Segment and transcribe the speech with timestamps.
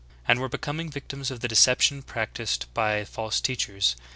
[0.27, 3.95] and were becoming victims of the deception practiced by false teachers.